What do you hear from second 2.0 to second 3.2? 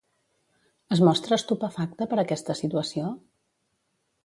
per aquesta situació?